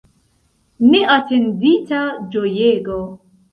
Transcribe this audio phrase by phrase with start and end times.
[0.93, 2.01] Neatendita
[2.37, 3.01] ĝojego!